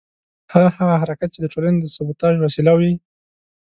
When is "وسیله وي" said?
2.39-2.93